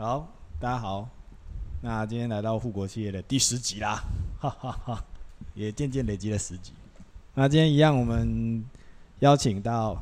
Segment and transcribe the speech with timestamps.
[0.00, 0.28] 好，
[0.60, 1.08] 大家好。
[1.80, 4.00] 那今天来到富国企业的第十集啦，
[4.38, 5.04] 哈哈哈，
[5.54, 6.70] 也渐渐累积了十集。
[7.34, 8.64] 那今天一样，我们
[9.18, 10.00] 邀请到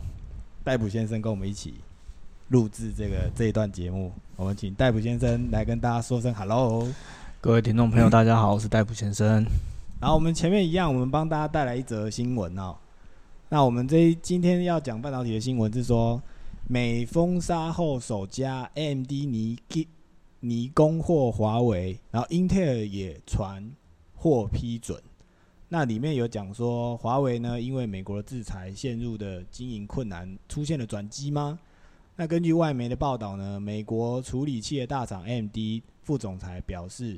[0.63, 1.77] 戴普先生跟我们一起
[2.49, 4.13] 录制这个这一段节目。
[4.37, 6.87] 我们请戴普先生来跟大家说声 “hello”。
[7.41, 9.47] 各位听众朋友，大家好，我是戴普先生。
[9.99, 12.77] 然后我们前面一样，我们帮大家带来一则新闻哦。
[13.49, 16.21] 那我们这今天要讲半导体的新闻是说，
[16.69, 19.57] 美封杀后首家 M D 尼
[20.41, 23.71] 尼供货华为，然后英特尔也传
[24.17, 25.01] 获批准。
[25.69, 31.57] 那里面有讲说，华为呢因为美国的制裁陷入的经营困难，出现了转机吗？
[32.17, 37.17] 那根据外媒的报道呢，美国处理器的大厂 M D 副总裁表示，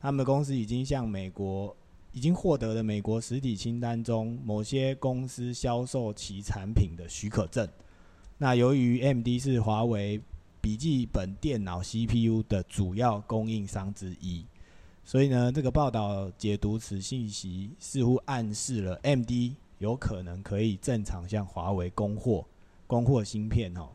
[0.00, 1.76] 他们的公司已经向美国
[2.12, 7.68] 已经获得了美国实体清单中某些公司销售其产品的许可证。
[8.38, 10.20] 那由于 M D 是华为。
[10.58, 14.44] 笔记本电脑 CPU 的主要供应商之一，
[15.04, 22.44] 所以呢，这个报道解读此信息，似乎暗示了 MD 有可能可以正常向华为供货、
[22.88, 23.90] 供货芯片哦。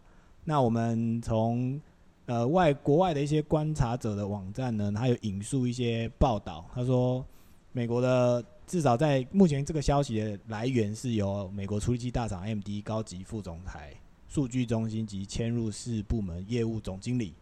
[0.45, 1.77] 那我们从
[2.25, 7.25] 呃外国外的一些观察者的网站呢，他有引述一些报道，他说
[7.73, 13.93] 美国的至少在目前这个消息的来源是由美国处理器大厂 MD 高级副总裁。
[14.33, 17.33] 数据中心及嵌入式部门业务总经理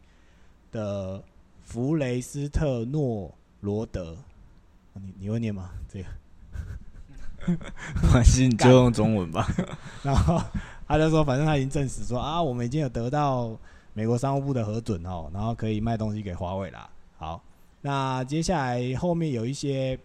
[0.71, 1.23] 的
[1.61, 3.31] 弗雷斯特诺
[3.61, 4.17] 罗德，
[4.93, 5.69] 你你会念吗？
[5.87, 7.57] 这个，
[8.11, 9.47] 还是你就用中文吧。
[10.01, 10.41] 然后
[10.87, 13.55] 他就说，反正他已经证实说啊，我们已经有得到
[13.93, 16.89] 美国商务部的核准哦，然后可以卖东西给华为啦。
[17.17, 17.39] 好，
[17.81, 19.99] 那接下来后面有一些，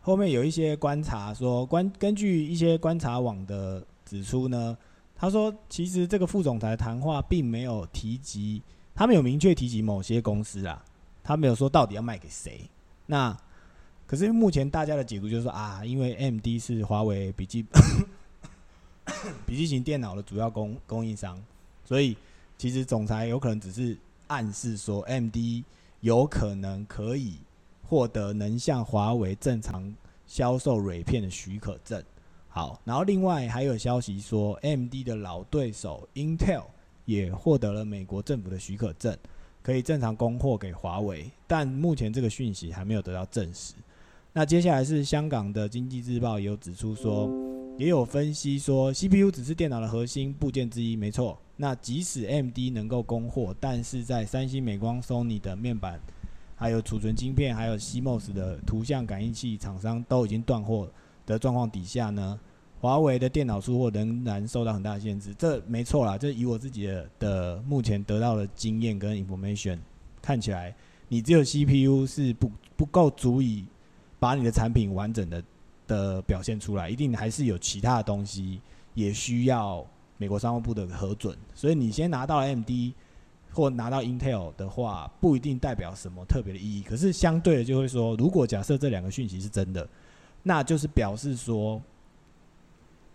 [0.00, 4.78] 后面有一些观察说，观根据一些观察网的指出呢。
[5.20, 8.62] 他说：“其实这个副总裁谈话并没有提及，
[8.94, 10.82] 他们有明确提及某些公司啊，
[11.22, 12.62] 他没有说到底要卖给谁。
[13.04, 13.36] 那
[14.06, 17.66] 可是目前大家的解读就是说啊，因为 M D 是华为笔记
[19.44, 21.38] 笔记型电脑的主要供供应商，
[21.84, 22.16] 所以
[22.56, 23.94] 其实总裁有可能只是
[24.28, 25.62] 暗示说 M D
[26.00, 27.36] 有可能可以
[27.86, 29.94] 获得能向华为正常
[30.26, 32.02] 销售蕊片的许可证。”
[32.52, 36.64] 好，然后另外还有消息说，MD 的老对手 Intel
[37.04, 39.16] 也获得了美国政府的许可证，
[39.62, 43.74] 可以正常供货给华为，但目前这个讯息还没有得到证实。
[44.32, 47.30] 那接下来是香港的经济日报也有指出说，
[47.78, 51.38] 也有分析说，CPU 只是电脑的核心部件之一，没错。
[51.56, 56.00] 那即使 MD 能够供货，但是在三星、美光、Sony 的面板、
[56.56, 60.88] 还有储存晶片、还有 CMOS 的图像感应器厂商都已经断货。
[61.30, 62.38] 的状况底下呢，
[62.80, 65.34] 华为的电脑出货仍然受到很大限制。
[65.34, 69.78] 这没错啦，这以我自己的的目前得到的经验跟 information
[70.20, 70.74] 看起来，
[71.08, 73.66] 你只有 CPU 是不不够足以
[74.18, 75.44] 把你的产品完整的
[75.86, 78.60] 的表现出来，一定还是有其他的东西
[78.94, 79.86] 也需要
[80.16, 81.36] 美国商务部的核准。
[81.54, 82.92] 所以你先拿到 MD
[83.52, 86.82] 或拿到 Intel 的话，不一定代表什么特别的意义。
[86.82, 89.88] 可是相对的就会说，如果假设这两个讯息是真的。
[90.42, 91.80] 那就是表示说，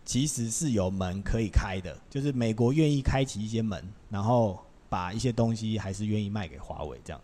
[0.04, 7.20] 其实是有门可以开的，就是美国愿意开启一些门，然后把一些东西还是愿意卖给华为这样。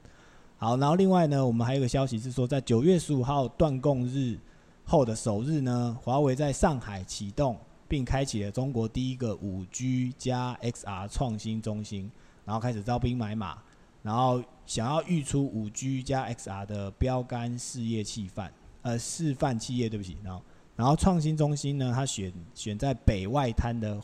[0.57, 4.38] 好，然后另外呢，我们还有个消息是说，在九月十五号断供日
[4.84, 7.57] 后的首日呢，华为在上海启动
[7.88, 12.11] 并开启了中国第一个五 G 加 XR 创新中心，
[12.45, 13.57] 然后开始招兵买马，
[14.01, 18.51] 然后想要预出五 G 加 XR 的标杆事业气范。
[18.84, 20.42] 呃，示范企业，对不起，然后，
[20.75, 24.02] 然后创新中心呢，它选选在北外滩的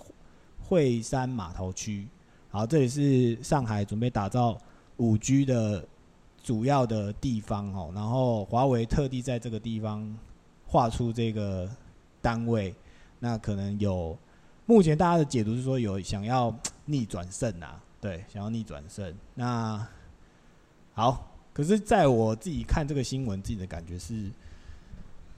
[0.60, 2.08] 惠山码头区，
[2.50, 4.56] 好，这里是上海准备打造
[4.98, 5.84] 五 G 的
[6.44, 10.16] 主要的地方哦，然后华为特地在这个地方
[10.68, 11.68] 画出这个
[12.22, 12.76] 单位，
[13.18, 14.16] 那可能有，
[14.68, 16.56] 目前大家的解读是说有想要
[16.86, 19.88] 逆转胜啊，对，想要逆转胜，那
[20.94, 24.30] 好，可是在我自己看这个新闻，自己的感觉是。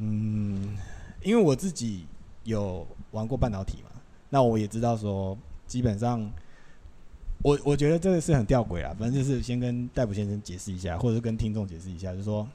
[0.01, 0.77] 嗯，
[1.21, 2.05] 因为我自己
[2.45, 3.89] 有玩过半导体嘛，
[4.29, 5.37] 那我也知道说，
[5.67, 6.21] 基本上，
[7.43, 8.95] 我我觉得这个是很吊诡啊。
[8.97, 12.47] 反正就是先跟戴普先生解释一下，或者是跟听众解释一下，就是说，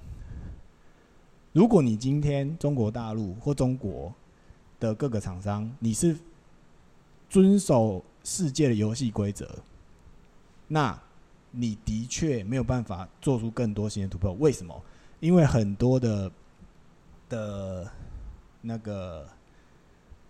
[1.53, 4.11] 如果你今天中国大陆或中国
[4.81, 6.17] 的各个厂商，你是
[7.29, 9.59] 遵守世界的游戏规则，
[10.67, 10.99] 那
[11.51, 14.33] 你的确没有办法做出更多新的突破。
[14.33, 14.83] 为什么？
[15.21, 16.33] 因为很多的。
[17.35, 17.91] 的，
[18.61, 19.29] 那个，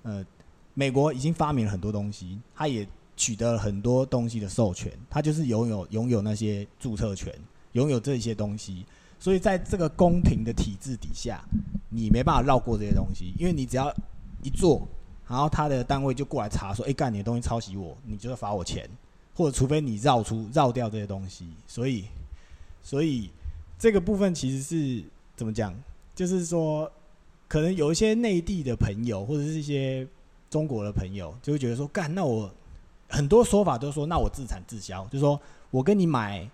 [0.02, 0.24] 呃，
[0.72, 7.32] 美国已经发明了很多东西，它也取得了很多东西的授权，他就是拥有拥有那些注册权，
[7.72, 8.86] 拥有这些东西，
[9.18, 11.44] 所以在这个公平的体制底下，
[11.90, 13.94] 你没办法绕过这些东西，因为你只要
[14.42, 14.88] 一做，
[15.28, 18.88] 然后他的单位就过来查说，哎，干你的东西抄袭我，你就要罚我钱，
[19.34, 22.06] 或者除非你绕出绕掉这些东西，所以，
[22.82, 23.30] 所以
[23.78, 25.04] 这个部分其实是
[25.36, 25.74] 怎么讲，
[26.14, 26.90] 就是说。
[27.46, 30.04] 可能有一些内地的朋友，或者是一些
[30.50, 32.50] 中国的朋友，就会觉得说：“干，那我
[33.08, 35.38] 很多说法都说，那我自产自销，就说
[35.70, 36.50] 我跟你买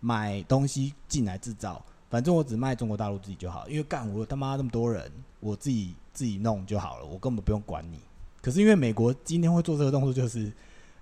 [0.00, 5.10] 买东西进来制造，反正我只卖中国大陆自己就好，因为干我他妈那么多人，
[5.40, 7.98] 我自己自己弄就好了，我根本不用管你。
[8.40, 10.50] 可是因为美国今天会做这个动作，就是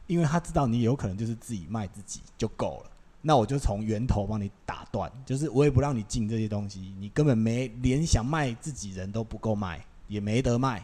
[0.09, 2.91] 因为他知道你有可能就是自己卖自己就够了。”
[3.27, 10.81] 那我就从源头帮你打断，就是我也不让你进这些东西，你根本没连想卖自己人都不够卖，也没得卖，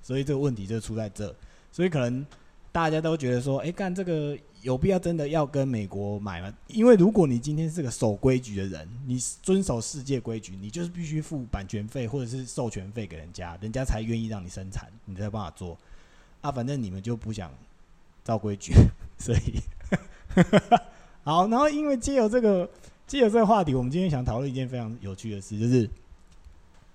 [0.00, 1.36] 所以这个问题就出在这。
[1.70, 2.24] 所以可能
[2.72, 6.50] 大家都觉得说，哎，干这个有必要真的要跟美国买吗？
[6.68, 15.76] 因为如果你今天是个守规矩的人，你遵守世界规矩，你就是必须付版权费或者是授权费给人家，人家才愿意让你生产，你才有办法做。
[16.40, 17.52] 啊，反正你们就不想
[18.24, 18.72] 照规矩，
[19.20, 19.60] 所以。
[21.24, 22.68] 好，然后因为借由这个
[23.06, 25.88] 借由这个话题，我们今天想讨论一件非常有趣的事，就是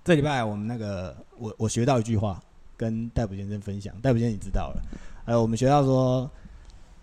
[0.04, 2.42] 这礼拜我们那个我我学到一句话，
[2.76, 3.94] 跟戴普先生分享。
[4.02, 4.82] 戴普先生你知道了，
[5.24, 6.30] 呃，我们学到说，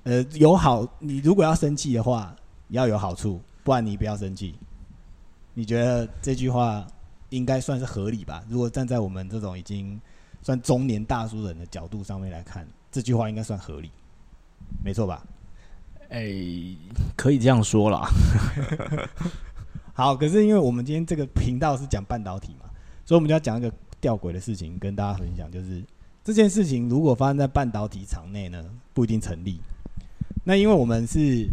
[0.04, 2.36] 呃，有好，你如果要生气的话，
[2.69, 4.56] 要有好处，不然你不要生气。
[5.56, 6.86] 你觉得这句话
[7.30, 8.44] 应该算是合理吧？
[8.48, 10.00] 如果站在我们这种已经
[10.44, 13.89] 算中年大叔人的角度上面来看，这句话应该算合理，
[14.83, 15.25] 没错吧？
[16.10, 16.34] 哎，
[17.16, 18.07] 可以这样说啦。
[19.94, 22.69] 好，可是因为我们今天这个频道是讲半导体嘛，
[23.06, 23.72] 所以我们就要讲一个
[24.02, 25.84] 吊诡的事情跟大家分享，就是
[26.24, 28.63] 这件事情如果发生在半导体厂内呢，
[28.94, 29.60] 不一定成立。
[30.44, 31.48] 那因为我们是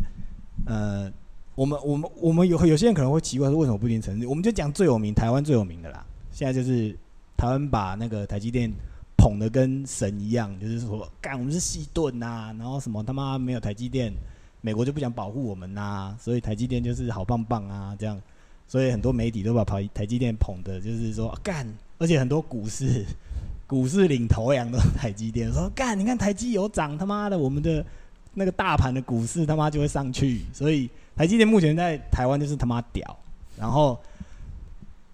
[0.67, 1.11] 呃，
[1.55, 4.27] 我们我们我们有有些人可能会奇怪说，为什么不一定成立？
[4.27, 6.05] 我们就讲最有名，台湾最有名的啦。
[6.31, 6.97] 现在就是
[7.37, 8.73] 台湾把那个台积电。
[9.15, 14.13] 捧的跟神一样，就是说，干我们是细盾呐，然后什么他妈没有台积电，
[14.63, 18.19] 美国就不想保护我们呐，所以台积电就是好棒棒啊，这样，
[18.67, 21.67] 所以很多媒体都把台台积电捧的，就是说干，
[21.99, 23.05] 而且很多股市
[23.69, 27.85] 股市领头羊都是台积电，说干，你看台积有涨，他妈的我们的
[28.33, 33.19] 那个大盘的股市他妈就会上去，所以台积电目前在台湾就是他妈屌。
[33.59, 34.01] 然后，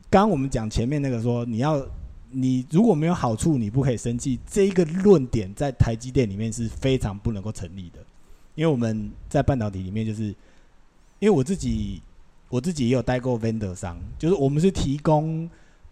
[0.09, 1.85] 刚刚我们讲前面那个说你要。
[2.31, 4.39] 你如果没有好处，你不可以生气。
[4.47, 8.01] 这一个论点在台积电里面是非常不能够成立的，
[8.59, 10.25] 因为我们在半导体里面，就是
[11.21, 12.03] 因为我自己
[12.49, 15.49] 我自己也有待过 vendor 商，就是我们是提供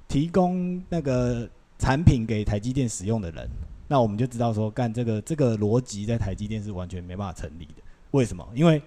[0.08, 1.48] 提供那个
[1.78, 3.48] 产品给台积电使用的人，
[3.86, 7.82] 那我们就知道说，干这个这个逻辑在台积电是完全没办法成立的。
[8.10, 8.44] 为什么？
[8.52, 8.82] 因为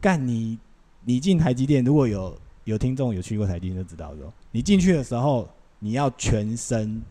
[0.00, 0.56] 干你
[1.02, 5.48] 你进台积电，如果有有听众有去过台积电就知道说，你进去的时候。
[5.78, 7.02] 你要全身，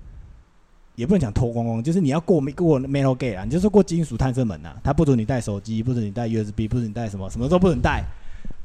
[0.95, 4.75] 也不能讲脱光光，就是你要过过 metal gate 啊，你就是过金属探测门呐。
[4.83, 8.03] 它不准你带手机，不准你带 USB，不准你带什么，什么都不能带。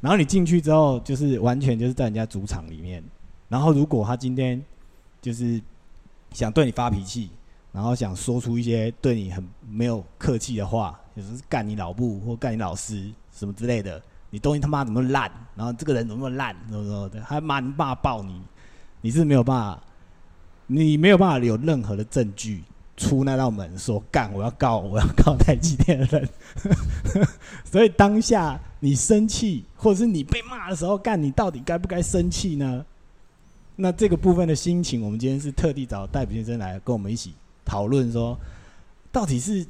[0.01, 3.03] 然后你进去之后，就是完全就是在人家主场里面。
[3.49, 4.63] 然后如果他今天
[5.21, 5.61] 就是
[6.33, 7.31] 想对你发脾气，
[7.73, 14.01] 然后想说出一些对你很没有客气的话，就是干你老部或干你老师什么之类的，
[14.31, 18.41] 你东西他妈怎么烂，然后这个人怎么烂，怎么怎么的，还骂骂爆你，
[19.01, 19.83] 你是没有办法。
[20.73, 22.63] 你没有办法有任何的证据
[22.97, 26.29] 出那道门说干，我要告，我要告台积电的人。
[27.67, 32.87] 所以当下你生气，或者是你被骂的时候，干，你到底该不该生气呢？
[33.75, 37.35] 那这个部分的心情，我们今天是特地找戴普先生来跟我们一起
[37.65, 38.39] 讨论，说
[39.11, 39.67] 到底是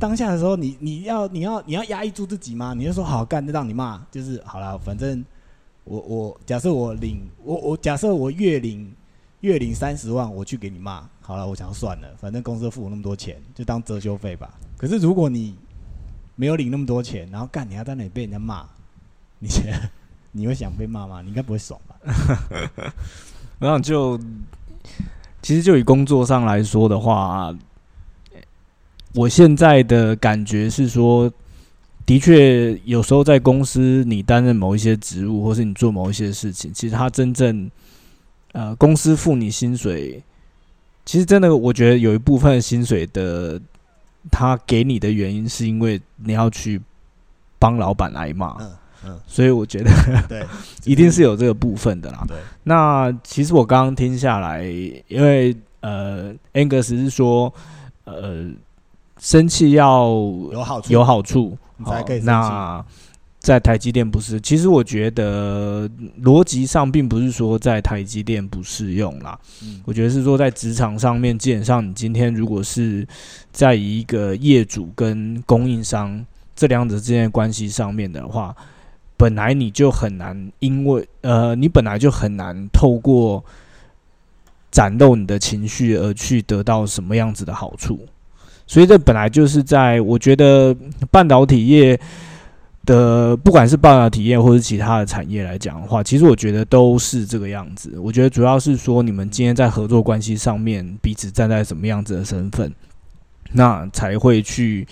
[0.00, 2.74] 当下的时候，你你要你要你要压抑住自己吗？
[2.76, 5.24] 你就说好干，就让你骂，就是好了，反正
[5.84, 8.92] 我我假设我领我我假设我月领。
[9.44, 14.52] 月领三十万，我去给你骂好了，我想算了，反正公司付我那么多钱，就当遮羞费吧。
[14.76, 15.54] 可是如果你
[16.34, 18.64] 没有领那么多钱，然后干你还在那里被人家骂，
[19.38, 19.48] 你
[20.32, 21.20] 你会想被骂吗？
[21.20, 21.94] 你应该不会爽吧？
[23.60, 24.18] 然后就
[25.42, 27.54] 其实就以工作上来说的话，
[29.14, 31.30] 我现在的感觉是说，
[32.06, 37.70] 的确有时候在公司你担任某一些职务，或是你做某一些事情，其实他真正。
[38.54, 40.22] 呃，公司付你薪水，
[41.04, 43.60] 其实真的，我觉得有一部分薪水的，
[44.30, 46.80] 他给你的原因是因为你要去
[47.58, 48.70] 帮老板挨骂，嗯
[49.06, 49.90] 嗯，所以我觉得
[50.28, 50.46] 对，
[50.86, 52.24] 一定是有这个部分的啦。
[52.28, 54.62] 对，那其实我刚刚听下来，
[55.08, 57.52] 因为呃，Angus 是说，
[58.04, 58.48] 呃，
[59.18, 60.06] 生气要
[60.52, 62.84] 有好处，有好处，好你才可以生气那
[63.44, 65.86] 在台积电不是，其实我觉得
[66.22, 73.06] 逻辑上并不是说在台积电不适用啦，嗯我觉得是说在职场上面，基本上你今天如果是
[73.52, 76.24] 在一个业主跟供应商
[76.56, 78.56] 这两者之间的关系上面的话，
[79.18, 83.44] 本来你就很难，因为呃，你本来就很难透过
[84.70, 88.00] 展露你的情绪而去得到什么样子的好处，
[88.66, 90.74] 所以这本来就是在我觉得
[91.10, 92.00] 半导体业。
[92.86, 97.98] 的不管是半导体验或者其他的产业来讲的话，其实我觉得都是这个样子。
[97.98, 102.72] 我觉得主要是说你们今天在合作关系上面彼此站在什么样子的身份，
[103.52, 104.86] 那才会去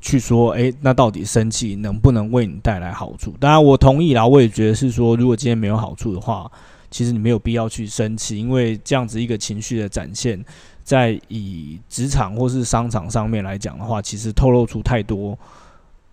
[0.00, 3.34] 去说，诶，那到底生气能不能为你带来好处？
[3.40, 6.50] 当然，我同意啦，我也觉得是说，如果今天没有好处的话，
[6.90, 10.44] 其实你没有必要去生气，因为这样子一个情绪的展现，
[10.84, 15.36] 在以职场或是商场上面来讲的话，其实透露出太多。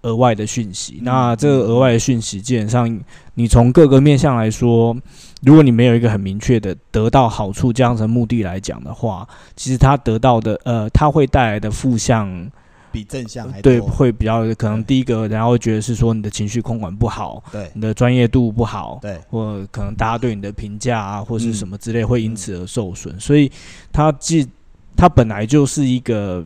[0.03, 3.00] 额外的讯息，那这个额外的讯息，基本上
[3.36, 4.96] 你从各个面向来说，
[5.43, 12.50] 如果你没有一个很明确的得到好处这样子的目的来讲的话，其实它得到的呃，它会带来的负向，
[12.91, 13.88] 比正向还对，多。
[13.88, 17.70] 会比较可能第一个，然后会觉得是说你的情绪控管不好，对。
[17.74, 19.20] 你的专业度不好，对。
[19.29, 21.53] 或可能大家对你的评价啊，或是嗯。
[21.53, 23.20] 什么之类，会因此而受损。
[23.20, 23.51] 所以
[23.91, 24.48] 它既
[24.96, 26.46] 它本来就是一个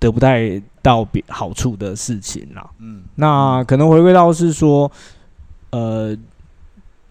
[0.00, 2.68] 得不太到比好处的事情啦。
[2.78, 4.90] 嗯那可能回归到是说，
[5.70, 6.16] 呃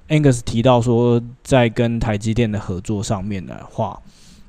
[0.10, 3.98] ，Angus 提到说，在跟台积电的合作上面的话，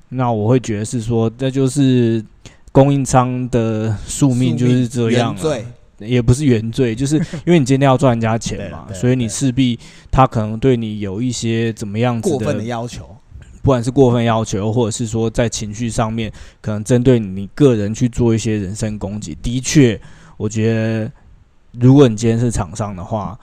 [0.09, 2.25] 那我会觉得是说，这就是
[2.73, 5.59] 供应商的宿命就是这样了。
[5.99, 9.79] 也不是原罪，就是 因为你今天要赚人家钱嘛，所以你势必
[10.11, 13.15] 他可能对你有一些怎么样子过分的要求，
[13.62, 19.37] 不管是过分要求，或者是说在情绪上面，可能针对你个人去做一些人身攻击。
[19.43, 20.00] 的确，
[20.37, 21.11] 我觉得
[21.79, 23.38] 如果你今天是厂商的话，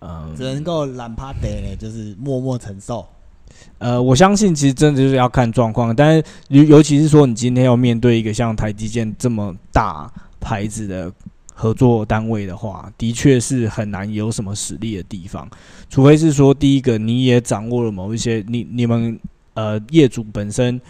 [0.00, 3.06] 嗯、只能够懒趴得呢，就是默默承受。
[3.78, 10.10] 呃，我相信其实真的就是要看状况，但是尤尤其是说你今天要面对一个像台积电这么大
[10.40, 11.12] 牌子的
[11.52, 15.46] 合作单位的话，的确是很难有什么实力的地方，
[15.90, 19.18] 除非是说第一个你也掌握了某一些你你们
[19.60, 20.80] 呃业主本身。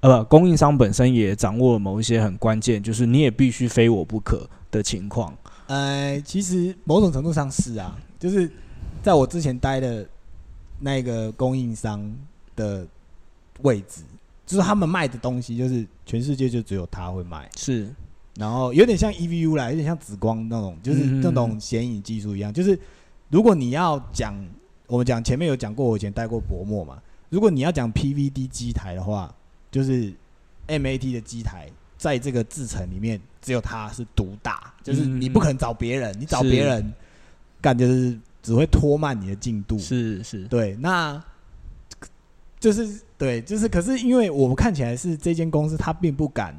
[0.00, 5.32] 呃，不供应商本身也掌握了某一些很关键，就是你也必须非我不可的情况。
[5.68, 8.50] 呃，其实某种程度上是啊，就是
[9.00, 10.04] 在我之前待的
[10.80, 12.02] 那个供应商
[12.56, 12.84] 的
[13.60, 14.02] 位置，
[14.44, 17.88] 就是他们卖的东西，就是全世界就只有他会卖，是，
[18.34, 22.52] 然后有点像 EVU 啦，有点像紫光那种，就是嗯那种显影技术一样。
[22.52, 22.76] 就是
[23.30, 24.34] 如果你要讲，
[24.88, 27.00] 我们讲前面有讲过，我以前待过薄膜嘛。
[27.32, 29.34] 如果你要讲 PVD 机台的话，
[29.70, 30.12] 就是
[30.68, 36.92] MAT 的机台，在这个制程里面只有它是独大，就是你不可能找别人，你找是别人
[37.58, 39.78] 干就是只会拖慢你的进度。
[39.78, 41.18] 是是，对，那
[42.60, 46.54] 就是对，就是可是因为我们看起来是这间公司，他并不敢，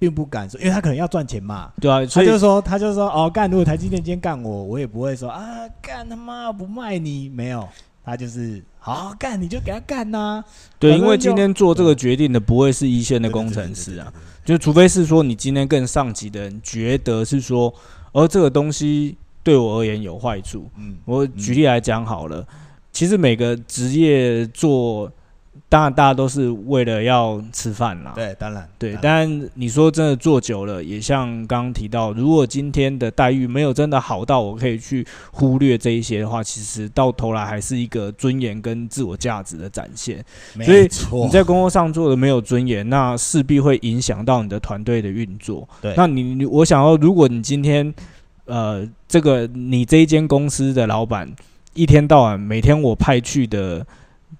[0.00, 1.72] 并不敢说，因为他可能要赚钱嘛。
[1.80, 7.68] 对啊，他所以就说，他就说，哦，干，如果台积电今天干我，我也不会说啊，干他妈不卖你，没有，
[8.04, 10.44] 他就是好好干，你就给他干呐、
[10.78, 14.12] 对，因为今天做这个决定的不会是一线的工程师啊，，
[14.44, 17.72] 就除非是说你今天更上级的人觉得是说，
[18.12, 20.68] 而这个东西对我而言有坏处。
[20.78, 22.46] 嗯，我举例来讲好了，
[22.92, 25.10] 其实每个职业做，
[25.68, 28.12] 当然大家都是为了要吃饭啦。
[28.14, 40.24] 对，当然，对，然但你说真的做久了，也像刚刚提到，如果今天的待遇没有真的好到我可以去忽略这一些的话，其实到头来还是一个尊严跟自我价值的展现。
[40.54, 45.68] 所以没错，你在工作上做的没有尊严，那势必会影响到你的团队的运作。
[45.80, 47.92] 对那你你我想要，如果你今天
[48.44, 51.30] 呃，这个你这一间公司的老板
[51.74, 53.86] 一天到晚每天我派去的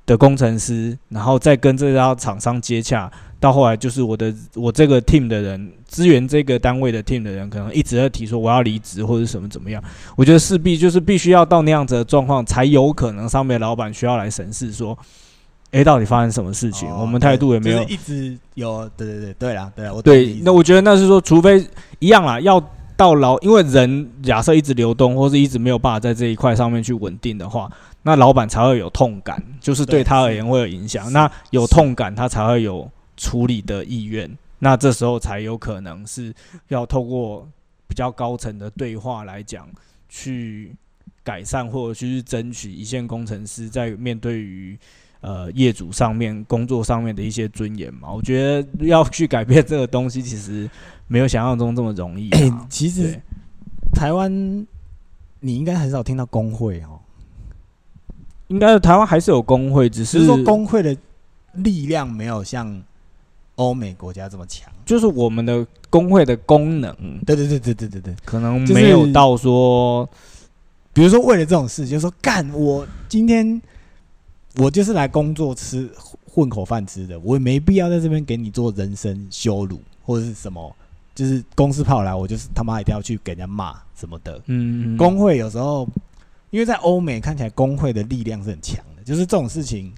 [0.06, 9.82] 的工程师，然后再跟这家厂商接洽，到后来就是我的我这个 team 的人支援这个单位的 team 的人，可能一直在提说我要离职或者什么怎么样。
[10.16, 14.96] 我觉得势必就是必须要到那样子的状况，才有可能上面老板需要来审视说。
[15.72, 16.86] 诶，到底发生什么事情？
[16.90, 21.66] 哦我们态度也没有就是一直有，对对对对啦，对啦，我对那我觉得那是说，除非
[21.98, 22.62] 一样啦，要
[22.94, 27.70] 到老，因为人假设一直流动，或是一直没有办法在这一块上面去稳定的话，
[28.02, 31.12] 那老板才会有痛感，就是对他而言会有影响。
[31.12, 34.30] 那有痛感，他才会有处理的意愿。
[34.58, 36.32] 那这时候才有可能是
[36.68, 37.48] 要透过
[37.88, 39.68] 比较高层的对话来讲，
[40.08, 40.74] 去
[41.24, 44.78] 改善或者去争取一线工程师在面对于
[45.20, 48.12] 呃业主上面工作上面的一些尊严嘛。
[48.12, 50.68] 我觉得要去改变这个东西，其实
[51.06, 52.30] 没有想象中这么容易。
[52.68, 53.20] 其实
[53.92, 54.30] 台湾
[55.40, 57.00] 你应该很少听到工会哦，
[58.52, 60.94] 应该台湾还是有工会，只是说工会的
[61.54, 62.82] 力量没有像
[63.54, 64.70] 欧美国家这么强。
[64.84, 66.94] 就是我们的工会的功能
[67.24, 70.08] 对对对对对对对，可能就是没有到说
[70.92, 73.60] 比如说为了这种事，就是说干我今天
[74.56, 75.90] 我就是来工作吃
[76.26, 80.74] 混口饭吃的，我也没必要在这边给你做人身羞辱或者是什么，
[81.14, 84.38] 就是公司派我来，我就是他妈一定要去给人家骂什么的。
[84.46, 85.88] 嗯工会有时候，
[86.52, 89.90] 因为在欧美看起来工会的力量是很强的，就是这种事情，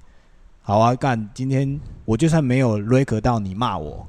[0.63, 4.07] 好啊，干，今天我就算没有 r e 到你骂我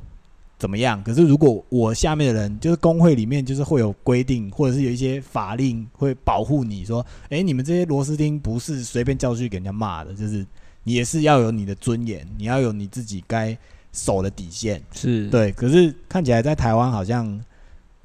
[0.59, 10.45] 怎么样，可是如果我下面的人就是工会里面就是会有规定，或者是有一些法令会保护你说，诶，你们这些螺丝钉不是随便叫去给人家骂的，就是
[10.83, 13.57] 你也是要有你的尊严，你要有你自己该
[13.91, 14.79] 守的底线。
[14.93, 17.41] 是对，可是看起来在台湾好像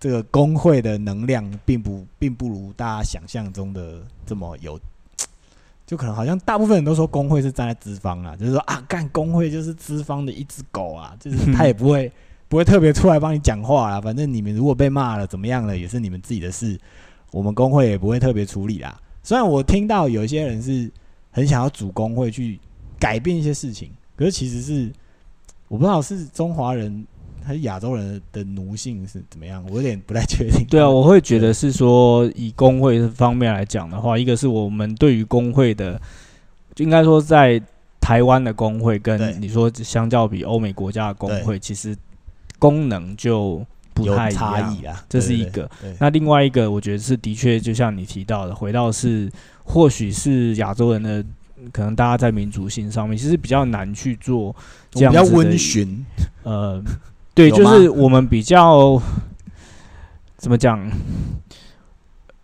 [0.01, 4.81] 这个工会的能量并不并不如大家想象中的这么有，
[5.87, 12.11] 就可能好像大部分人都说工会是站在资方啊，就是说啊，干工会就是资方的一只狗啊，就是他也不会
[12.49, 16.81] 不会特别出来帮你讲话啦，反正你们如果被骂了怎么样了，也是你们自己的事，
[17.31, 18.99] 我们工会也不会特别处理啦。
[19.23, 20.91] 虽然我听到有些人是
[21.31, 22.59] 很想要主工会去
[22.99, 24.91] 改变一些事情，可是其实是
[25.69, 27.07] 我不知道是中华人
[27.51, 30.65] 还是亚洲人的奴性是怎么样，我有点不太确定。
[30.71, 36.01] 对啊，我会觉得是说，以工会方面来讲的话，一个是我们对于工会的，
[36.77, 37.61] 就应该说在
[38.01, 41.97] 台湾的工会跟你说相较比欧美国家的工会，其实
[42.61, 44.85] 功能就不太差异。
[44.85, 45.69] 啊，这是一个。
[45.83, 49.29] 对那另外一个，我觉得是的确，就像你提到的，回到是
[49.65, 51.25] 或许是亚洲人的，
[51.73, 54.55] 可能大家在民族性上面其实比较难去做
[54.93, 56.07] 这样子的比较温驯，
[56.45, 56.81] 呃，
[57.35, 59.01] 对，就是我们比较
[60.37, 60.91] 怎么讲？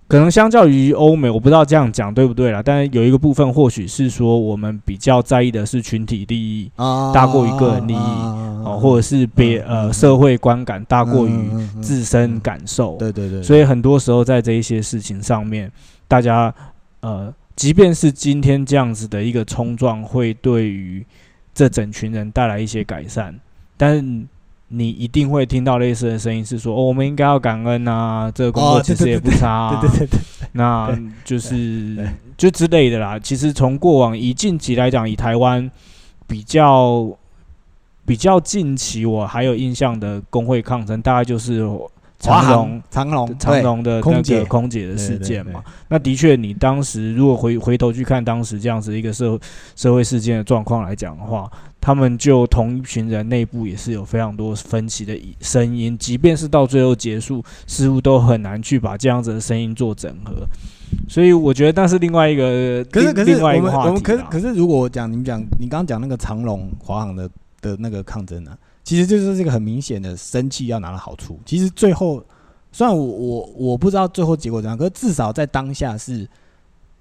[0.09, 2.62] 可能相较于欧美，我不知道这样讲对不对啦。
[2.64, 11.50] 但是有一个部分，或许是说我们比较在意的是群体利益啊大过于个人利益哦，或者是别呃社会观感大过于
[11.82, 12.97] 自身感受。
[12.99, 15.69] 对对对，所以很多时候在这一些事情上面，
[16.06, 16.54] 大家
[17.00, 21.04] 呃，即便是今天这样子的一个冲撞，会对于
[21.52, 23.34] 这整群人带来一些改善，
[23.76, 24.25] 但是
[24.69, 29.81] 你一定会听到类似的声音，是说、哦、我们应该要感恩啊，这个工作其实也不差、啊。
[29.81, 30.19] 对对对对，
[30.52, 30.93] 那
[31.25, 33.19] 就是就之类的啦。
[33.19, 35.71] 其实从过往以近期来讲，以台湾
[36.26, 37.09] 比较
[38.05, 45.63] 比较近期我还有印象的工会抗争，大概就是华长荣航长龙长龙的那空姐个空姐的事件嘛。
[45.89, 49.39] 那的确，你当时如果回回头去看当时这样子一个社
[49.75, 51.50] 社会事件的状况来讲的话，
[51.81, 60.47] 他们就同一群人内部也是有非常多分歧的声音，即便是到最后结束，似乎都很难去把这样子的声音做整合。
[61.09, 67.29] 所以我觉得那是另外一个，可是可是另另外一个话题我们我们可是可是如果我讲你们讲你刚刚讲那个长龙华航的
[67.60, 71.38] 的那个抗争啊，其实就是这个很明显的生气要拿到好处。
[71.45, 72.25] 其实最后
[72.73, 76.28] 虽然我我我不知道最后结果怎样，可是至少在当下是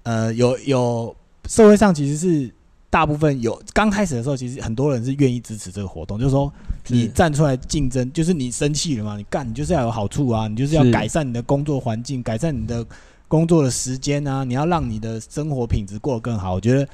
[0.02, 1.14] 呃有有
[1.48, 2.52] 社会上其实是
[2.88, 6.50] 大部分有刚开始的时候，其实很多人是愿意支持这个活动，就是说
[6.86, 12.84] 你站出来竞争，就是你生气了嘛，你干你就是要有好处啊，你就是要改善你的工作环境，改善你的
[13.28, 16.54] 工作的时间啊，你要让你的生活品质过得更好。
[16.54, 16.88] 我觉得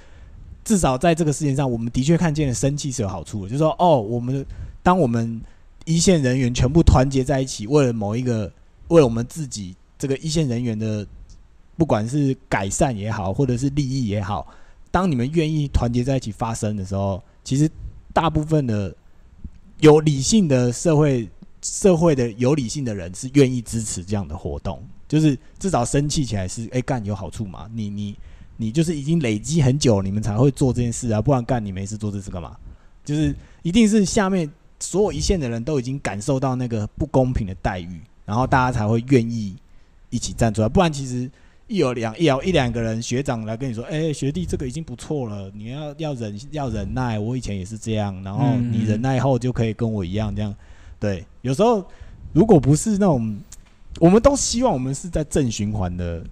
[0.65, 4.45] 至少在这个事件上，我们的确看见了生气是有好处的，就是说哦，我们
[4.83, 5.41] 当我们
[5.85, 8.53] 一线人员全部团结在一起，为了某一个，
[8.89, 11.07] 为了我们自己这个一线人员的，
[11.77, 14.47] 不管是改善也好，或者是利益也好，
[14.91, 17.69] 当你们愿意团结在一起发声的时候，其实
[18.13, 18.95] 大部分的
[19.81, 21.29] 有理性的社会
[21.61, 28.17] 社会的有理性的人是愿意支持这样的活动，就是至少生气起来是哎干、有好处嘛，你你
[28.63, 32.57] 你就是已经累积很久，你们才会做这件事啊，不然干你没事做这事干嘛？
[33.05, 34.49] 就是一定是下面
[34.79, 39.57] 所有一线的人都已经感受到那个不公平的待遇，然后大家才会愿意
[40.11, 41.29] 一起站出来，不然其实。
[41.69, 50.55] 一有两一有一两个人学长来跟你说，哎、学弟这个已经不错了，你要要忍要忍耐，我以前也是这样，然后你忍耐后就可以跟我一样这样。
[51.01, 51.83] 对，有时候
[52.35, 53.41] 如果不是那种，
[54.01, 56.23] 我们都希望我们是在正循环的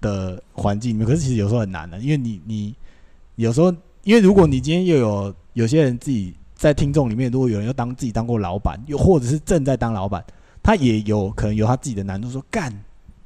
[0.00, 2.74] 的环境里面，可是其实有时候很难的、因为你你
[3.36, 3.72] 有时候，
[4.04, 10.24] 因为如果你今天又有有些人自己在听众里面，如果有人又当自己当过老板，又或者是正在当老板，
[10.62, 12.72] 他也有可能有他自己的难度，说干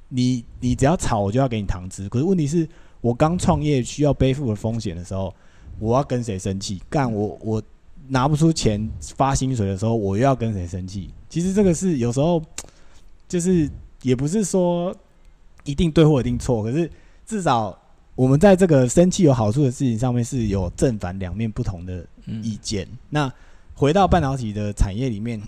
[0.08, 2.08] 你你只要吵，我就要给你糖吃。
[2.08, 2.68] 可是问题是
[3.00, 5.34] 我刚创业需要背负的风险的时候，
[5.78, 6.82] 我要跟谁生气？
[6.88, 7.62] 干我我
[8.08, 11.10] 拿不出钱发薪水的时候，我又要跟谁生气？
[11.28, 12.42] 其实这个是有时候
[13.28, 13.70] 就是
[14.02, 14.92] 也不是说
[15.64, 16.90] 一定对或一定错，可是
[17.26, 17.76] 至少
[18.14, 22.42] 我们在这个生气有好处的事情上面是有正反两面不同的嗯。
[22.42, 22.86] 意见。
[23.08, 23.32] 那
[23.74, 25.40] 回到半导体的产业里面，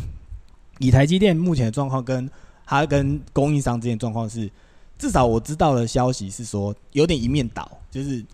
[0.78, 2.28] 以台积电目前的状况跟
[2.66, 4.50] 它跟供应商之间的状况是，
[4.98, 8.24] 至少我知道的消息是说有点一面倒，就是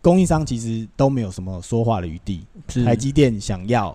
[0.00, 2.46] 供应商其实都没有什么说话的余地，
[2.84, 3.94] 台积电想要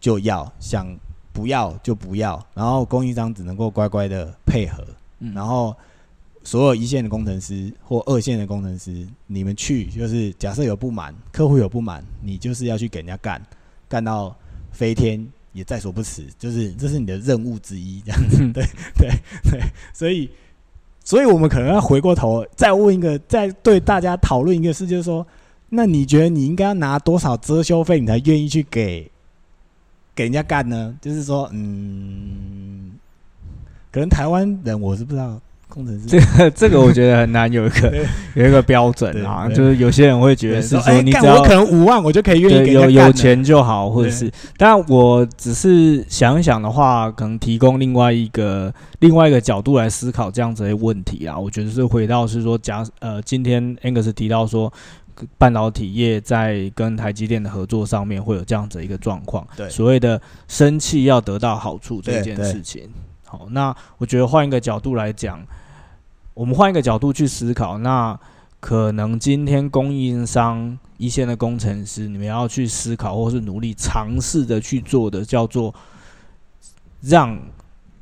[0.00, 0.86] 就要，想
[1.32, 4.84] 不要就不要，然后供应商只能够乖乖的配合，
[5.26, 5.74] 嗯然后
[6.42, 13.42] 所有一线的工程师或二线的工程师，你们去就是假设有不满，客户有不满，你就是要去给人家干，
[13.88, 14.36] 干到
[14.72, 18.64] 飞天也在所不辞，就是这是你的任务之一，这样子，嗯对
[18.96, 19.10] 对
[19.50, 19.60] 对，
[19.92, 20.30] 所以。
[21.08, 25.24] 所以我们可能要回过头再问一个，再对大家讨论一个事，就是说，
[25.68, 29.08] 那你觉得你应该要拿多少遮羞费，你才愿意去给
[30.16, 30.98] 给人家干呢？
[31.00, 32.85] 就是说，嗯，
[33.96, 36.06] 可能台湾人我是不知道，工程师。
[36.06, 38.04] 这个这个我觉得很难有一个
[38.36, 51.38] 有一个标准啊，就是有些人会觉得是说你只要干我可能五万我就可以愿意有有钱就好，或者是，但我只是想一想的话，可能提供另外一个另外一个角度来思考这样子的问题啊。
[51.38, 54.70] 我觉得是回到是说，假呃，今天 Angus 提到说，
[55.38, 59.70] 半导体业在跟台积电的合作上面会有这样子的一个状况，对。
[59.70, 62.82] 所谓的生气要得到好处这件事情。
[63.36, 65.38] 好，那我觉得换一个角度来讲，
[66.32, 68.18] 我们换一个角度去思考，那
[68.60, 75.74] 可能今天供应商一线的工程师，你们要去思考或是努力尝试的去做的，叫做
[77.02, 77.38] 让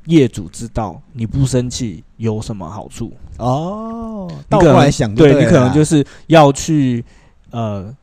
[0.05, 3.11] 业主知道你不生气有什么好处。
[3.37, 7.03] 哦，你倒可能过来想对你可能就是要去
[7.51, 7.93] 呃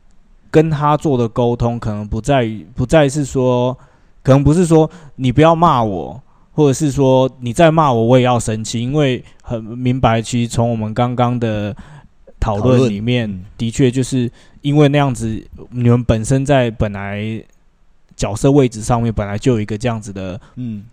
[0.51, 3.75] 跟他做的沟通，可能不在于不再是说，
[4.21, 6.21] 可能不是说你不要骂我，
[6.53, 11.75] 或者是说你再骂我我也要生气，因为很明白，其实从我们刚刚的
[12.39, 17.43] 讨讨论论里面嗯，的确就是因为那样子，你们本身在本来
[18.15, 20.83] 角色位置上面本来就有一个这样子的嗯，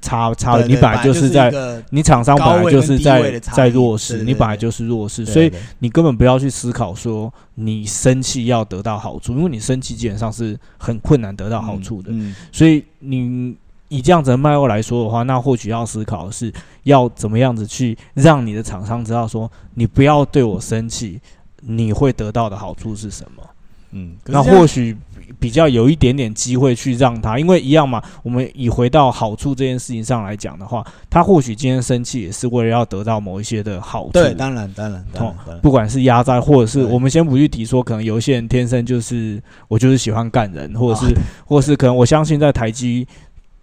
[0.00, 1.50] 差差，你本来就是在
[1.90, 12.10] 你厂商本来就是在在弱势，你本来就是弱势，所以你根本不要去思考说你生气要得到好处，因为你生气基本上是很困难得到好处的。
[12.12, 13.56] 嗯，所以你
[13.88, 16.52] 以这样子的脉络来说的话，那或许要思考的是
[16.84, 21.20] 要怎么样子去让你的厂商知道说，你不要对我生气，
[21.62, 23.42] 你会得到的好处是什么？
[23.90, 24.94] 嗯，那或许
[25.40, 34.10] 比较有一点点机会去让他，因为一样嘛，我们以回到好处这件事情上来讲的话，他或许今天生气也是为了要得到某一些的好处。
[34.12, 43.08] 对，当然当然当然不管是压榨，或者是我们先不去提说，可能有一些人天生就是我就是喜欢干人，或者是、啊或是可能我相信在台积，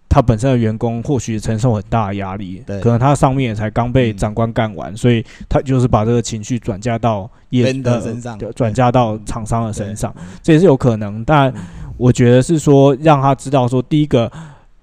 [0.08, 2.80] 他本身的员工或许承受很大的压力，对。
[2.82, 4.18] 可能他上面也才刚被嗯。
[4.18, 8.38] 长官干完，所以他就是把这个情绪转嫁到业 Vendor 身上。
[8.38, 11.24] 对转嫁到厂商的身上，这也是有可能。
[11.24, 11.62] 但嗯。
[11.98, 14.30] 我觉得是说让他知道说，第一个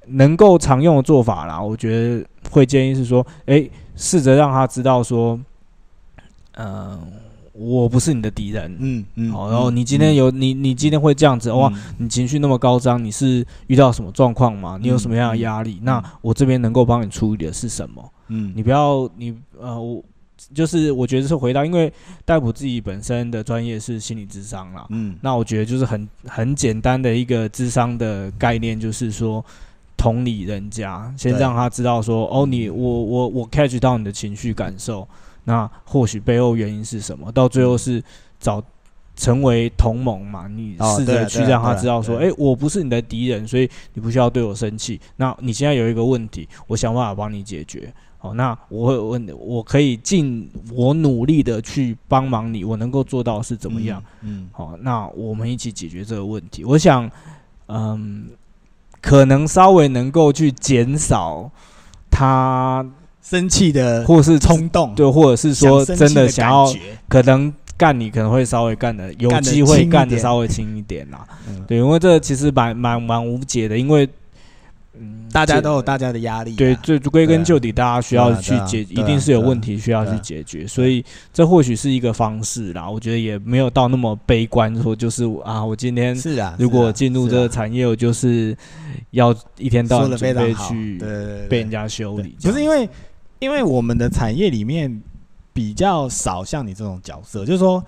[0.06, 5.38] 能够常用的做法啦，我觉得会建议是说，诶，试着让他知道说，
[6.56, 6.98] 嗯、
[7.62, 8.77] 我不是你的敌人。
[8.81, 14.79] 嗯嗯，好，然后嗯你今天有你你今天会这样子哇，，嗯你情绪那么高涨，你是遇到什么状况吗？
[14.81, 15.79] 你有什么样的压力？
[15.83, 18.12] 那我这边能够帮你处理的是什么？
[18.29, 20.03] 嗯，你不要你呃，我
[20.53, 21.92] 就是我觉得是回到，因为
[22.25, 29.44] 戴普自己本身的专业是心理智商啦，嗯那我觉得就是很很简单的一个智商的概念，就是说
[29.96, 35.07] 同理人家，先让他知道说，哦，你我我我 catch 到你的情绪感受，
[35.44, 37.31] 那或许背后原因是什么？
[37.33, 38.02] 到最后是
[38.38, 38.62] 找
[39.14, 45.00] 成为同盟嘛，你哦试着去让他知道说，对诶，我不是你的敌人，所以你不需要对我生气。
[45.16, 47.92] 那你现在有一个问题，我想办法帮你解决。
[48.18, 54.00] 好，那我会问，我可以尽我努力的去帮忙你，我能够做到是怎么样？？
[54.20, 56.64] 嗯，好，那我们一起解决这个问题。
[56.64, 57.11] 我想，
[57.66, 58.28] 嗯，
[59.00, 61.50] 可能稍微能够去减少
[62.09, 62.87] 他，
[63.22, 66.70] 生气的或是冲动，对，或者是说真的的想要
[67.08, 71.26] 可能干你，可能会稍微干的有机会干的稍微轻一点啦。
[71.48, 71.64] 嗯。
[71.66, 74.08] 对，因为这其实蛮蛮蛮无解的，因为
[74.94, 82.88] 嗯，大家都有大家的压力啊，对，最归根究底，大家需要去解，一定是有问题需要去解决，所以这或许是一个方式啦。
[82.88, 88.54] 我觉得也没有到那么悲观，说就是啊，我今天是啊，如果进入这个产业，我就是
[89.12, 91.00] 要一天到晚准备去
[91.48, 92.87] 被人家修理，不是因为
[93.42, 95.02] 因为我们的产业里面
[95.52, 97.85] 比较少像你这种角色，就是说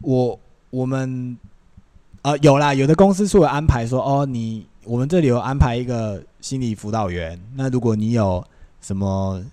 [0.00, 1.36] 我我们
[2.22, 8.42] 呃有啦，有的公司是会安排说，哦，你我们这里有安排一个心理辅导员，那如果你有
[8.80, 9.44] 什么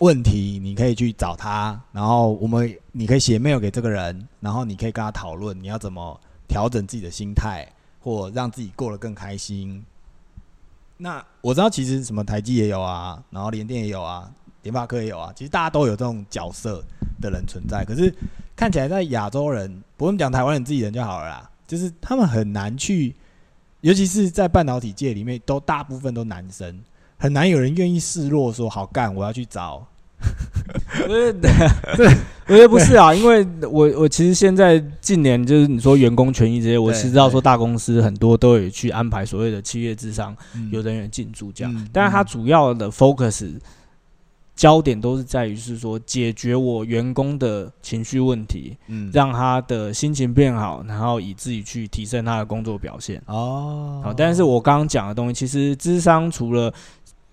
[0.00, 7.64] 问题，你可以去找他，然后我们你可以写 mail 给这个人，然后你可以跟他讨论你要怎么调整自己的心态，
[8.00, 9.84] 或让自己过得更开心。
[10.96, 14.28] 那我知道，其实什么台积也有啊，然后联电也有啊，
[14.66, 16.82] 联发科也有啊，其实大家都有这种角色
[17.20, 17.84] 的人存在。
[17.84, 18.12] 可是
[18.56, 23.14] 看起来在亚洲人，不用讲台湾人自己人就好了啦，就是他们很难去，
[23.82, 26.80] 尤其是在半导体界里面，都大部分都男生，
[27.16, 29.86] 很难有人愿意示弱说好干，我要去找。
[31.02, 31.32] 我觉得，
[31.96, 32.08] 对，
[32.48, 40.34] 我觉得不是啊，因为我我其实现在近年就是你说员工权益这些，我是知道说大公司很多都有去安排所谓的企业智商
[40.72, 43.52] 有人员进驻这样，但是它主要的 focus
[44.56, 53.22] 焦点都是在于是说解决我员工的情绪问题，嗯，让他的心情变好，然后以自己去提升他的工作表现。
[53.26, 56.72] 哦，好，但是我刚刚讲的东西，其实智商除了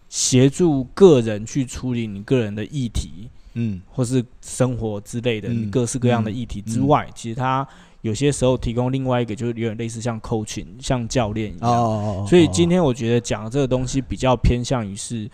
[0.10, 7.66] 协助个人去处理你个人的议题，嗯，或是生活之类的你各式各样的议题之外，其实他
[8.02, 11.72] 有些时候提供另外一个，就是有点类似像 coaching，像教练一样。
[11.72, 12.26] 哦。
[12.28, 15.30] 所以今天我觉得讲的这个东西比较偏向于是，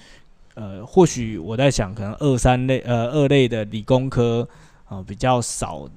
[0.59, 4.47] 呃，或许我在想，可能二三类呃二类的理工科
[4.85, 5.87] 啊比较少。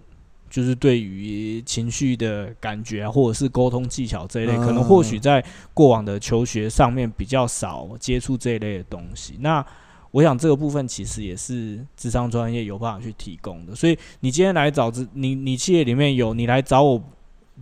[0.49, 9.35] 就是对于情绪的感觉啊，或者是沟通技巧这一类，可能或许在过往的求学上面比较少接触这一类的东西。
[9.41, 9.65] 那
[10.11, 13.75] 我想这个部分其实也是智商专业有办法去提供的。
[13.75, 17.03] 所以你今天来找智，你你企业里面有你来找我，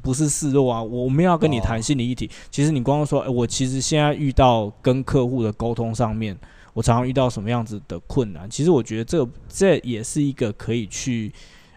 [0.02, 2.28] 不是示弱啊，我们要跟你谈心理议题。
[2.50, 6.36] 其实你光说，我其实现在遇到跟客户的沟通上面，
[6.72, 8.48] 我常常遇到什么样子的困难？
[8.50, 11.32] 其实我觉得这这也是一个可以去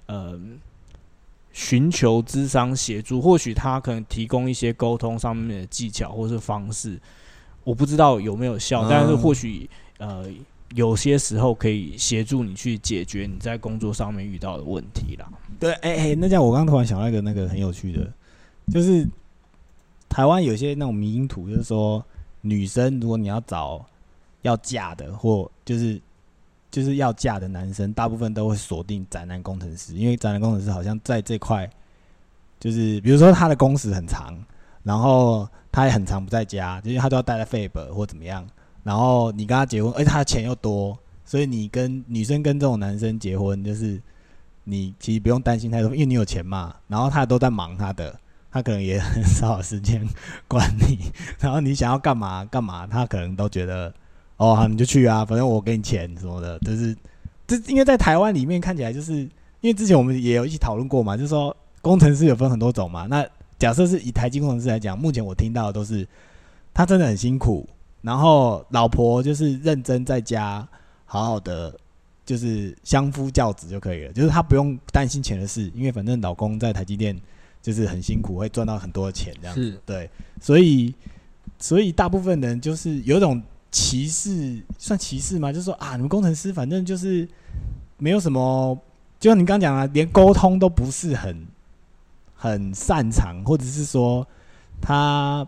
[0.05, 0.39] 呃。
[1.55, 6.99] 寻求智商协助，或许他可能提供一些沟通上面的技巧或是方式，
[7.63, 10.25] 我不知道有没有效，但是或许呃
[10.73, 15.31] 有些时候可以协助你去解决你在工作上面遇到的问题啦。
[15.59, 18.11] 对，哎哎，那这样我刚突然想到一个那个很有趣的，
[18.71, 19.07] 就是
[20.09, 22.03] 台湾有些那种迷因图，就是说
[22.41, 23.85] 女生如果你要找
[24.43, 25.99] 要嫁的，或就是。
[26.73, 31.69] 就是要嫁的男生，大部分都会锁定宅男工程师，因为宅男工程师好像在这块，
[32.59, 34.35] 就是比如说他的工时很长，
[34.81, 38.43] 然后他也很长不在家，就是他都要待在费本或怎么样。
[38.81, 44.01] 然后你跟他结婚，而且他的钱又多，所以你跟女生跟这种男生结婚，就是
[44.63, 46.75] 你其实不用担心太多，因为你有钱嘛。
[46.87, 50.03] 然后他都在忙他的，他可能也很少时间
[50.47, 51.11] 管你。
[51.39, 53.93] 然后你想要干嘛干嘛，他可能都觉得。
[54.37, 56.95] 哦，好，你就去啊，反正我给你钱什么的，就是
[57.47, 59.29] 这，因为在台湾里面看起来，就是因
[59.69, 63.05] 为之前我们也有一起讨论过嘛，就是说工程师有分很多种嘛。
[63.05, 63.25] 那
[63.59, 66.05] 假设是以台积工程师来讲，目前我听到的都是
[66.73, 67.65] 他真的很辛苦，
[68.01, 70.67] 然后老婆就是认真在家，
[71.05, 71.73] 好好的
[72.25, 77.17] 就是相夫教子就可以了，就是他不用担心钱的事，因为反正老公在台积电
[77.61, 79.79] 就是很辛苦，会赚到很多钱这样子。
[79.85, 80.09] 对，
[80.41, 80.93] 所以
[81.59, 83.41] 所以大部分人就是有一种。
[83.73, 85.51] 歧视算歧视吗？
[85.51, 87.27] 就是说啊，你们工程师反正就是
[87.97, 88.79] 没有什么，
[89.19, 91.47] 就像你刚讲啊，连沟通都不是很
[92.35, 94.27] 很擅长，或者是说
[94.79, 95.47] 他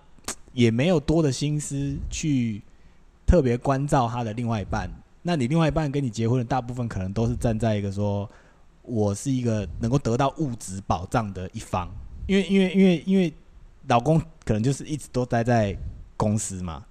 [0.53, 2.63] 也没有多的心思去
[3.27, 4.89] 特别关照他的另外一半。
[5.21, 8.27] 那你另外一半跟你结婚的大部分可能都是站在一个说，
[8.81, 11.87] 我是一个能够得到物质保障的一方，
[12.25, 13.31] 因为因为因为因为
[13.87, 15.77] 老公可能就是一直都待在
[16.17, 16.83] 公司嘛，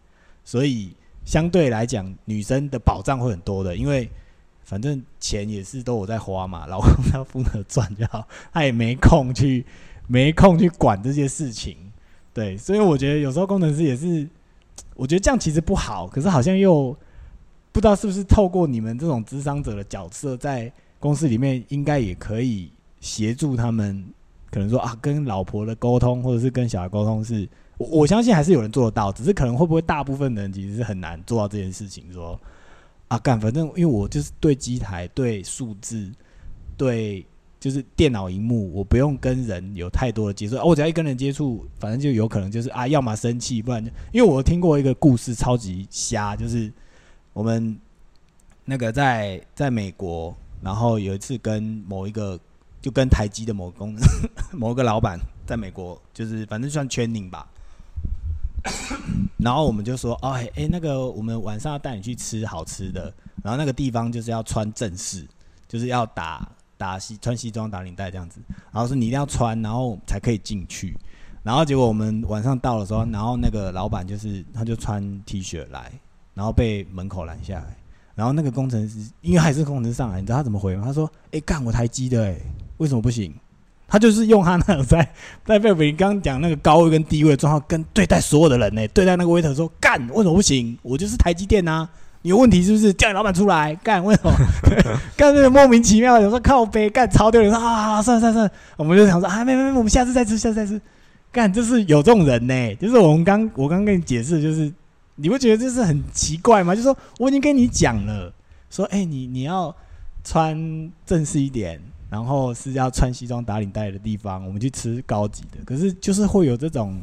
[0.45, 0.95] 所以。
[1.25, 4.11] 相对来讲，女生的保障会很多的，因为
[4.63, 9.65] 反正钱也是都我在花嘛，老公他负责赚就好，他也没空去
[10.07, 11.77] 没空去管这些事情，
[12.33, 14.29] 对，所以我觉得有时候工程师也是，
[14.95, 16.97] 我觉得这样其实不好，可是好像又
[17.73, 24.05] 不知道是不是透过你们这种智商者的角色，在公司里面应该也可以协助他们，
[24.51, 27.49] 可能说啊，跟老婆的沟通，或者是跟小孩沟通是。
[27.77, 32.05] 我我相信还是有人做得到，只是可能会不会大部分人其实是很难做到这件事情。
[32.13, 32.39] 说
[33.09, 36.11] 啊，干，反正因为我就是对机台、对数字、
[36.77, 37.25] 对
[37.61, 40.57] 就是电脑荧幕，我不用跟人有太多的接触。
[40.57, 46.73] 我只要一跟人接触，反正就有可能就是啊，要么生气，不然就因为我听过一个故事，超级瞎，就是
[47.33, 47.77] 我们
[48.65, 52.39] 那个在在美国，然后有一次跟某一个
[52.81, 53.95] 就跟台积的某工
[54.53, 57.47] 某个老板在美国，就是反正算圈领吧。
[59.39, 65.27] 然后我们就说，哦，哎，那个我们晚上要带你去吃好吃的，然后那个地方就是要穿正式，
[65.69, 66.49] 就是要打
[66.79, 68.41] 打西穿西装打领带这样子，
[68.73, 70.97] 然后说你一定要穿，然后才可以进去。
[71.43, 75.93] 然后结果我们晚上到的时候，然后那个老板就是他就穿 T 恤来，
[76.33, 77.77] 然后被门口拦下来。
[78.15, 80.85] 然后那个工程师因为还是工程师上来，你知道他怎么回吗？
[80.87, 82.41] 他说：“哎，干我台机的哎，
[82.79, 83.35] 为什么不行？”
[83.95, 85.09] 他就是用他那种在
[85.47, 90.77] 在贝贝刚刚讲那个高位跟低位的状况，跟对待所有的人呢，对待那个 waiter 说：“干为什么不行？
[90.83, 91.89] 我就是台积电呐，
[92.23, 92.93] 你有问题是不是？
[92.93, 94.33] 叫你老板出来干为什么？
[95.17, 100.81] 干那个莫名其妙，有时候靠背干超丢人，说啊算了算了算了，我们就想说啊没没没，我们下次再吃，下次再吃。
[101.31, 104.73] 干就是有这种人呢，就是我们刚我刚跟你解释，就是
[105.15, 106.75] 你不觉得这是很奇怪吗？
[106.75, 108.33] 就是说我已经跟你讲了，
[108.71, 109.73] 说哎你你要
[110.25, 111.81] 穿正式一点。
[112.11, 115.65] 然后是要穿西装打领带的地方，我们去吃高级的。
[115.65, 117.01] 可是就是会有这种，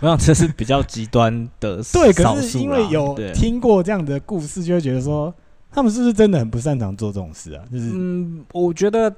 [0.00, 1.82] 我想这是比较极端的。
[1.92, 5.32] 对，可是因为有听过这样的故事，就会觉得说，
[5.70, 7.64] 他们是不是真的很不擅长做这种事啊？
[7.70, 9.14] 就是，嗯，我觉得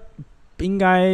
[0.58, 1.10] 应该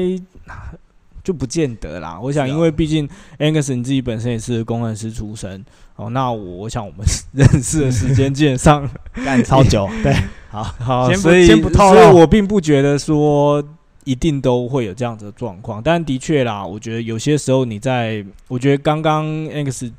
[1.22, 2.18] 就不见得啦。
[2.20, 5.64] 我想，因为毕竟 Angus 你自己本身也是工程师出身，
[6.04, 8.88] 哦，那我想我们 认识的时间基本上
[9.24, 10.14] 干超久， 对。
[10.50, 13.64] 好好，所以所以我并不觉得说
[14.04, 19.90] 一定都会有这样子的状况，但的确啦，我觉得有些时候你在，我觉得刚刚 X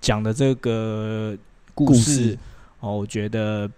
[0.00, 1.36] 讲的这个
[1.72, 2.36] 故事
[2.80, 3.70] 哦，我觉得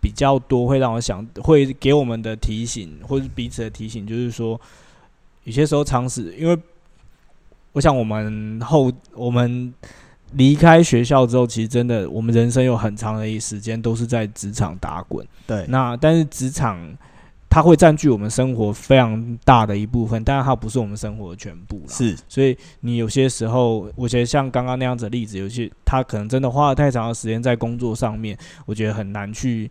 [0.00, 4.58] 比较多会让我想，会给我们的提醒或者彼此的提醒，就是说
[5.44, 6.56] 有些时候尝试，因为
[7.72, 9.74] 我想我们后我们。
[10.34, 15.26] 离开学校之后，其实真的，我们人生有很长的一时间都是在职场打滚。
[15.46, 16.78] 对，那但是职场
[17.50, 29.70] 它会占据我们生活非常大的一部分，但是它不是我们生活的全部了是，所以你有些时候，我觉得像刚刚那样子的例子，有些他可能真的花了太长的时间在工作上面，我觉得很难去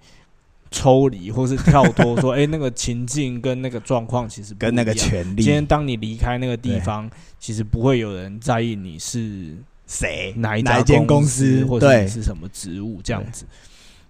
[0.69, 5.41] 抽离或是跳脱，说，哎，那个情境跟那个状况其实跟那个权利。
[5.41, 9.55] 今天当你离开那个地方，其实不会有人在意你是。
[9.91, 13.45] 谁哪一哪一间公司或者是什么职务这样子？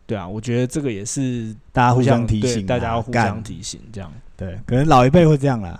[0.05, 5.75] 对啊，我觉得这个也是大家互相提醒，大家要互相提醒，这样对，可能老一辈会这样啦。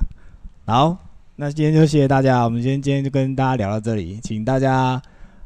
[0.65, 0.97] 好，
[1.35, 4.99] 那今天就谢谢大家，我们今天今天就跟大家聊到这里，请大家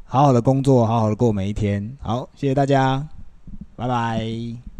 [0.04, 1.96] 好好的工作，好好的过每一天。
[2.00, 3.06] 好，谢谢大家，
[3.74, 4.75] 拜拜。